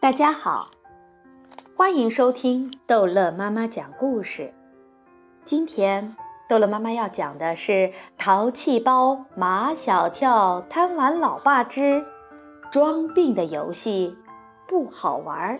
[0.00, 0.70] 大家好，
[1.76, 4.50] 欢迎收听逗乐妈妈讲故事。
[5.44, 6.16] 今天
[6.48, 7.72] 逗乐妈妈要讲的是
[8.16, 12.02] 《淘气包马小跳贪玩老爸之
[12.72, 14.16] 装病的游戏
[14.66, 15.58] 不好玩》。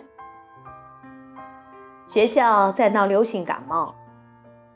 [2.07, 3.93] 学校在闹流行感冒，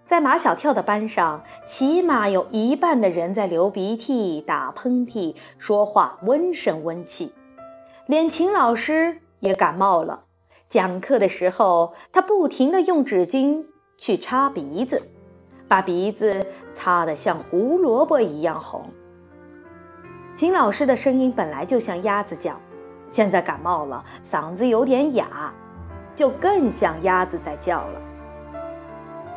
[0.05, 7.33] 在马小跳的班上，起码有一半的人在流鼻涕、打喷嚏，说话温声温气，
[8.05, 9.21] 连秦老师。
[9.39, 10.23] 也感冒了。
[10.67, 13.65] 讲课的时候，他不停地用纸巾
[13.97, 15.09] 去擦鼻子，
[15.67, 18.89] 把鼻子擦得像胡萝卜一样红。
[20.33, 22.59] 秦老师的声音本来就像鸭子叫，
[23.07, 25.53] 现在感冒了，嗓子有点哑，
[26.15, 28.01] 就更像鸭子在叫了。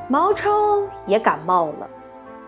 [0.08, 1.88] 毛超也感冒了，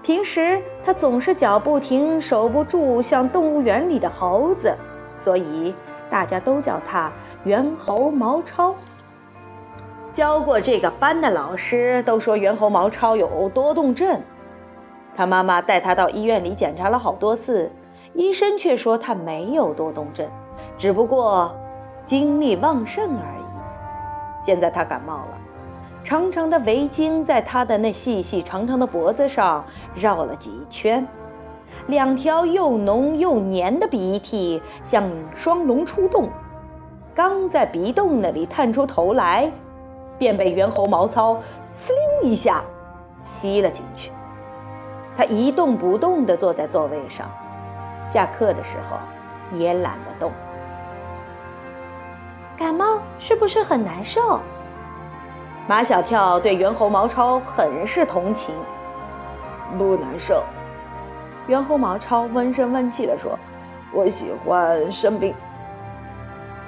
[0.02, 4.74] 平时他总是脚不停、手不住，像动物园里的猴子，
[5.18, 5.74] 所以。
[6.10, 7.10] 大家都叫他
[7.44, 8.74] 猿猴毛超。
[10.12, 14.20] 教过这个班的老师都说猿猴毛超有多动症。
[15.14, 17.70] 他妈妈带他到医院里检查了好多次，
[18.14, 20.28] 医生却说他没有多动症，
[20.76, 21.56] 只不过
[22.04, 24.44] 精力旺盛而已。
[24.44, 25.38] 现在他感冒了，
[26.02, 29.64] 长长的围巾在他的那细细长长的脖子上
[29.94, 31.06] 绕了几圈。
[31.86, 36.28] 两条又浓又黏的鼻涕像双龙出洞，
[37.14, 39.50] 刚在鼻洞那里探出头来，
[40.18, 41.34] 便被猿猴毛糙
[41.74, 41.90] “呲
[42.22, 42.62] 溜”一下
[43.20, 44.12] 吸了进去。
[45.16, 47.28] 他一动不动地坐在座位上，
[48.06, 48.96] 下课的时候
[49.58, 50.30] 也懒得动。
[52.56, 54.40] 感冒是不是很难受？
[55.66, 58.54] 马小跳对猿猴毛超很是同情，
[59.78, 60.42] 不难受。
[61.46, 63.38] 猿猴毛超温声温气地说
[63.92, 65.34] ：“我喜欢生病。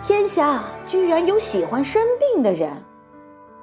[0.02, 2.70] 天下居然有喜欢生病的人，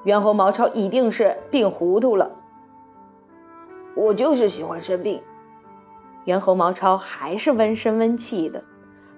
[0.03, 2.31] 猿猴毛超一定是病糊涂了。
[3.95, 5.21] 我就是喜欢生病。”
[6.25, 8.63] 猿猴毛超还是温声温气的：“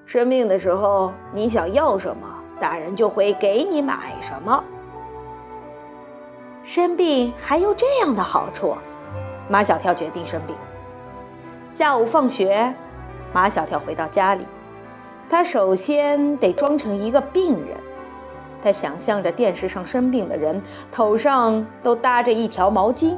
[0.06, 2.28] 生病的时候，你想要什么，
[2.60, 4.64] 大人就会给你买什么。
[6.64, 8.76] 生病还有这样的好处。”
[9.50, 10.56] 马小跳决定生病。
[11.72, 12.76] 下午放学，
[13.32, 14.46] 马小跳回到家里，
[15.30, 17.78] 他首先得装成一个病人。
[18.62, 20.62] 他想象着电视上生病的人
[20.92, 23.18] 头上都搭着一条毛巾，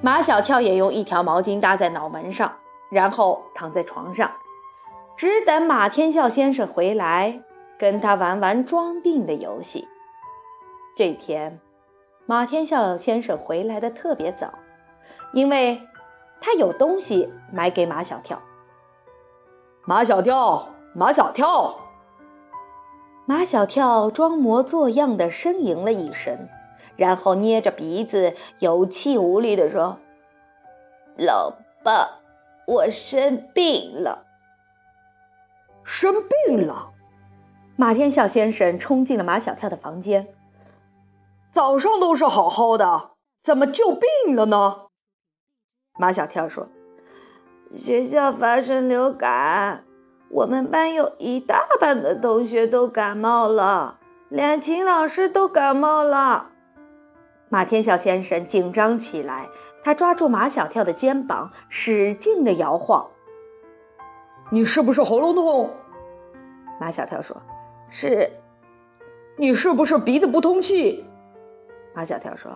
[0.00, 2.50] 马小跳也用一条毛巾搭在脑门上，
[2.90, 4.30] 然后躺在床上，
[5.16, 7.40] 只等马天笑先生回来，
[7.76, 9.88] 跟他玩玩装病的游戏。
[10.96, 11.58] 这天，
[12.24, 14.54] 马天笑先生回来的特别早，
[15.32, 15.82] 因为。
[16.42, 18.42] 他有东西买给马小跳。
[19.84, 21.76] 马小跳，马小跳，
[23.24, 26.48] 马小跳装模作样的呻吟了一声，
[26.96, 29.98] 然后捏着鼻子，有气无力地说
[31.16, 31.52] ：“老
[31.84, 32.20] 爸，
[32.66, 34.26] 我生病了。”
[35.84, 36.14] 生
[36.46, 36.90] 病了！
[37.76, 40.28] 马天笑先生冲进了马小跳的房间。
[41.50, 43.10] 早上都是好好的，
[43.42, 44.81] 怎么就病了呢？
[45.98, 46.68] 马小跳说
[47.72, 49.84] ：“学校发生流感，
[50.30, 54.00] 我们班有一大半的同学都感冒了，
[54.30, 56.50] 连秦老师都感冒了。”
[57.50, 59.48] 马天笑先生紧张起来，
[59.84, 63.10] 他抓住马小跳的肩膀，使劲的摇晃。
[64.50, 65.70] “你是不是喉咙痛？”
[66.80, 67.36] 马小跳说
[67.90, 68.30] ：“是。
[69.36, 71.04] ”“你是不是鼻子不通气？”
[71.94, 72.50] 马小跳说：“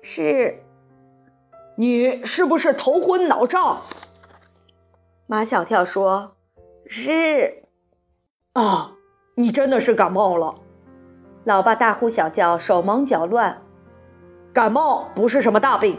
[0.00, 0.62] 是。”
[1.80, 3.80] 你是不是头昏脑胀？
[5.26, 6.32] 马小跳说
[6.84, 7.62] ：“是。”
[8.52, 8.92] 啊，
[9.34, 10.56] 你真的是感冒了！
[11.44, 13.62] 老爸大呼小叫，手忙脚乱。
[14.52, 15.98] 感冒不是什么大病，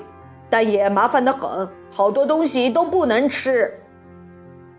[0.52, 3.74] 但也麻烦的很，好多东西都不能吃。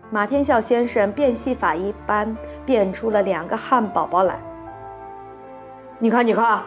[0.09, 2.33] 马天笑先生变戏法一般
[2.65, 4.39] 变出了两个汉堡包来。
[5.99, 6.63] 你看，你看，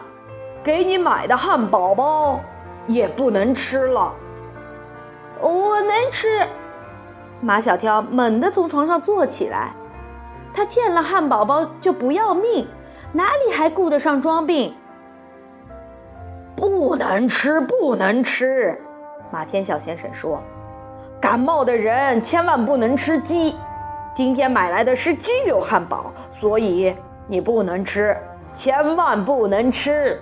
[0.61, 2.39] 给你买的汉堡包
[2.85, 4.13] 也不能吃了。
[5.41, 6.47] 我能吃。
[7.39, 9.73] 马小跳猛地从床上坐起来，
[10.53, 12.67] 他见了汉堡包就不要命，
[13.13, 14.75] 哪里还顾得上装病？
[16.55, 18.81] 不能吃，不能吃！
[19.31, 20.41] 马天笑先生说
[21.21, 23.55] ：“感冒的人千万不能吃鸡。
[24.15, 26.95] 今天买来的是鸡柳汉堡，所以
[27.27, 28.17] 你不能吃，
[28.51, 30.19] 千万不能吃。”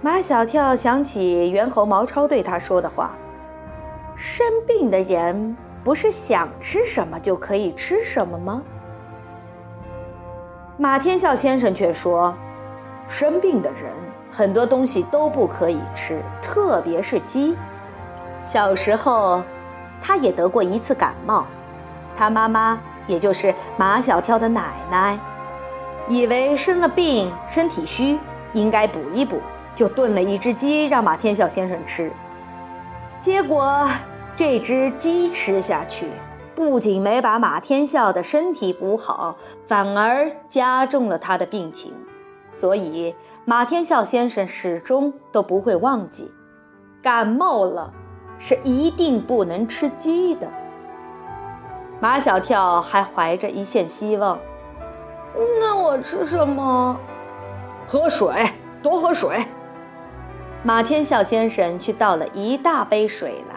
[0.00, 3.16] 马小跳想起猿猴毛超对他说的话。
[4.16, 8.62] 生病的人不是想吃什么就可以吃什么吗？
[10.76, 12.34] 马天笑先生却说，
[13.06, 13.92] 生病的人
[14.30, 17.56] 很多东西都不可以吃，特别是鸡。
[18.44, 19.42] 小时候，
[20.00, 21.46] 他也得过一次感冒，
[22.16, 25.18] 他妈妈，也就是马小跳的奶奶，
[26.08, 28.18] 以为生了病，身体虚，
[28.52, 29.40] 应该补一补，
[29.74, 32.10] 就炖了一只鸡让马天笑先生吃。
[33.24, 33.88] 结果
[34.36, 36.06] 这只鸡吃下去，
[36.54, 39.34] 不仅没把马天笑的身体补好，
[39.66, 41.94] 反而加重了他的病情。
[42.52, 43.14] 所以
[43.46, 46.30] 马天笑先生始终都不会忘记，
[47.00, 47.90] 感冒了。
[48.36, 50.46] 是一定不能吃鸡的。
[52.00, 54.38] 马小跳还怀着一线希望，
[55.58, 56.94] 那我吃什么？
[57.86, 58.50] 喝水，
[58.82, 59.42] 多喝水。
[60.66, 63.56] 马天笑先生去倒了一大杯水来，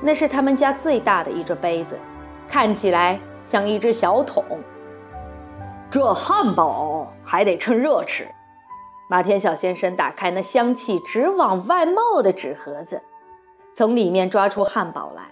[0.00, 1.98] 那是他们家最大的一只杯子，
[2.48, 4.42] 看起来像一只小桶。
[5.90, 8.26] 这汉堡还得趁热吃。
[9.10, 13.02] 马天笑先生打开那香气直往外冒的纸盒子。
[13.74, 15.22] 从里面抓出汉堡来，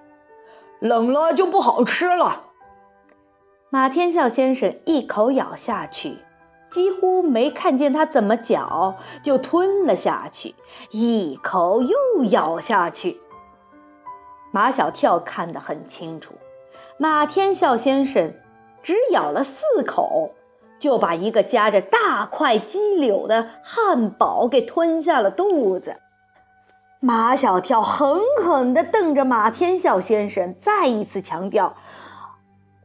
[0.81, 2.45] 冷了就不好吃了。
[3.71, 6.19] 马天笑先生一口咬下去，
[6.69, 10.55] 几乎没看见他怎么嚼，就吞了下去，
[10.91, 11.97] 一口又
[12.31, 13.21] 咬下去。
[14.51, 16.35] 马小跳看得很清楚，
[16.97, 18.35] 马天笑先生
[18.83, 20.33] 只咬了四口，
[20.79, 25.97] 就把一个夹着大块鸡柳的汉堡给吞下了肚子。
[27.01, 31.77] 马小跳狠狠地瞪着马天笑先生，再一次强调：“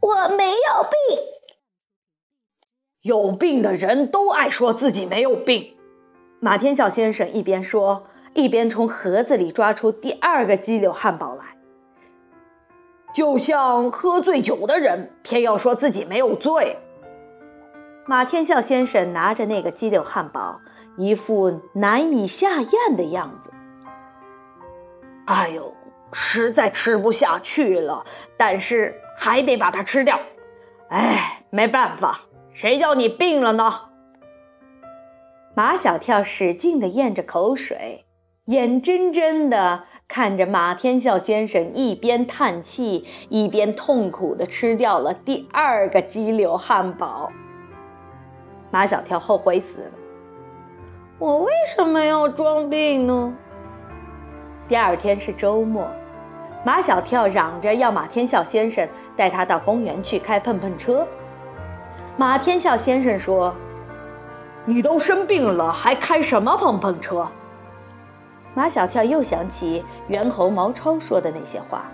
[0.01, 1.19] 我没有病。”
[3.03, 5.75] 有病的人都爱说自己没有病。
[6.39, 11.43] 马天笑先生一边说，一边从盒子里抓出第二个鸡柳汉堡来，
[13.13, 16.77] 就像喝醉酒的人偏要说自己没有醉。
[18.05, 20.61] 马天笑先生拿着那个鸡柳汉堡，
[20.97, 23.49] 一副难以下咽的样子。
[25.25, 25.73] 哎呦，
[26.13, 28.05] 实在吃不下去了，
[28.37, 30.17] 但是还得把它吃掉。
[30.87, 32.21] 哎，没办法，
[32.53, 33.89] 谁叫你病了呢？
[35.55, 38.05] 马小跳使劲地咽着口水，
[38.45, 47.31] 眼睁睁地看着马天笑先生一边叹气，一边痛苦地吃掉了第二个鸡柳汉堡。
[48.69, 49.91] 马小跳后悔死了，
[51.17, 53.33] 我为什么要装病呢？
[54.67, 55.87] 第二天是周末，
[56.63, 61.07] 马小跳嚷着要马天笑先生带他到公园去开碰碰车。
[62.15, 63.53] 马天笑先生说
[64.65, 67.27] ：“你都生病了，还开什么碰碰车？”
[68.53, 71.85] 马小跳又想起猿猴毛超说的那些话，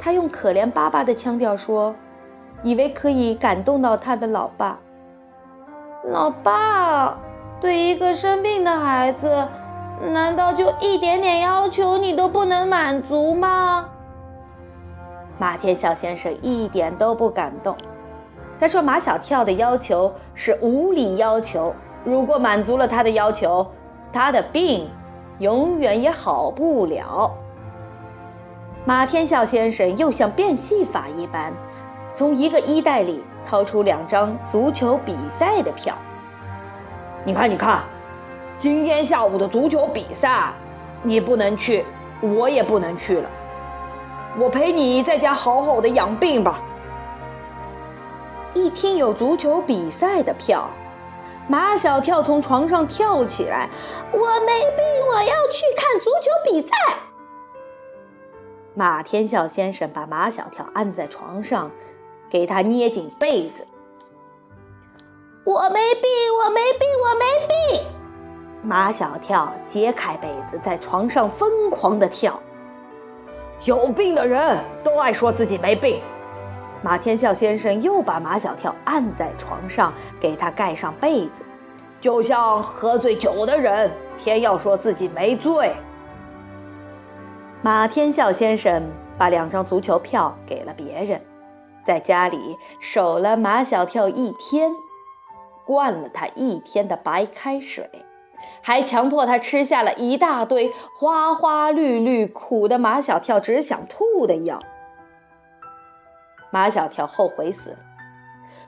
[0.00, 1.94] 他用可怜巴巴的腔调说，
[2.62, 4.78] 以为可以感动到他的老爸。
[6.04, 7.18] 老爸，
[7.60, 9.46] 对一个生病的孩子。
[10.12, 13.84] 难道就一点点要求你都不能满足吗？
[15.38, 17.76] 马天笑先生一点都不感动。
[18.60, 21.74] 他说：“马小跳的要求是无理要求，
[22.04, 23.66] 如果满足了他的要求，
[24.12, 24.90] 他的病
[25.38, 27.32] 永远也好不了。”
[28.84, 31.52] 马天笑先生又像变戏法一般，
[32.14, 35.94] 从一个衣袋里掏出两张足球比赛的票。
[37.24, 37.82] 你看，你看。
[38.56, 40.52] 今天下午的足球比赛，
[41.04, 41.84] 你不能去，
[42.20, 43.30] 我也不能去了。
[44.36, 46.60] 我陪你在家好好的养病吧。
[48.54, 50.70] 一听有足球比赛的票，
[51.46, 53.68] 马小跳从床上跳起来
[54.12, 56.74] ：“我没病，我要去看足球比赛。”
[58.74, 61.70] 马天笑先生把马小跳按在床上，
[62.30, 63.66] 给他捏紧被子
[65.44, 66.10] ：“我没病，
[66.42, 67.82] 我没病，我没病。”
[68.62, 72.40] 马小跳揭开被子，在床上疯狂地跳。
[73.64, 76.00] 有病的人都爱说自己没病。
[76.82, 81.42] 马天笑先生又把马小跳按在床上，给他盖上被子，
[82.00, 85.74] 就像喝醉酒的人偏要说自己没醉。
[87.62, 91.20] 马天笑先生把两张足球票给了别人，
[91.84, 94.70] 在家里守了马小跳一天，
[95.66, 97.90] 灌了他一天的白开水。
[98.62, 104.62] 还强迫他吃下了一大堆花花绿绿、苦的马小跳只想吐的药。
[106.50, 107.78] 马小跳后悔死了。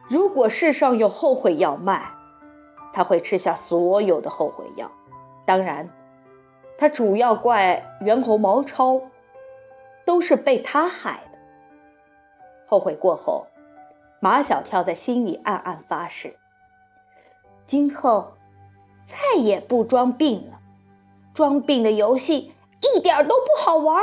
[0.09, 2.11] 如果世上有后悔药卖，
[2.93, 4.91] 他会吃下所有的后悔药。
[5.47, 5.89] 当然，
[6.77, 9.01] 他主要怪猿猴毛超，
[10.05, 11.39] 都是被他害的。
[12.67, 13.47] 后悔过后，
[14.21, 16.37] 马小跳在心里暗暗发誓：
[17.67, 18.35] 今后
[19.07, 20.59] 再也不装病了。
[21.33, 24.03] 装病的游戏一点都不好玩。